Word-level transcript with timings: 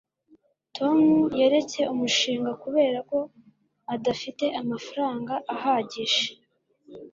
tom 0.75 0.99
yaretse 1.39 1.79
umushinga 1.93 2.51
kubera 2.63 2.97
ko 3.09 3.19
adafite 3.95 4.45
amafaranga 4.61 5.33
ahagije 5.53 6.27